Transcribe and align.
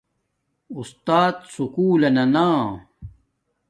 اُستات 0.75 1.35
سکُول 1.53 2.01
لنا 2.13 2.23
نا 2.33 2.45